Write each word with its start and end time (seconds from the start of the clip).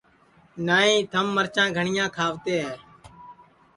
نائی 0.65 0.93
تھم 1.11 1.25
مَرچا 1.35 1.63
گھٹیا 1.77 2.05
کھاوتے 2.15 2.55
ہے 2.65 2.73